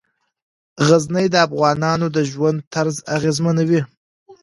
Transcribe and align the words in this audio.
غزني 0.87 1.25
د 1.31 1.35
افغانانو 1.47 2.07
د 2.15 2.17
ژوند 2.31 2.57
طرز 2.73 2.95
اغېزمنوي. 3.15 3.81